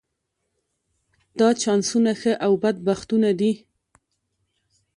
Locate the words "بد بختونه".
2.63-3.29